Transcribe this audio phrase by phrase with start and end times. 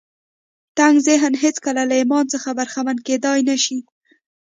[0.77, 3.79] تنګ ذهن هېڅکله له ایمان څخه برخمن کېدای نه شي